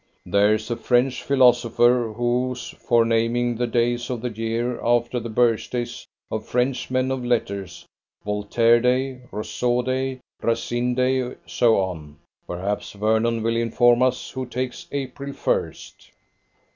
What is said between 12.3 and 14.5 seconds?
Perhaps Vernon will inform us who